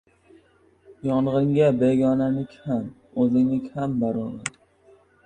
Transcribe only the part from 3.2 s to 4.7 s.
o‘zingniki ham barobar.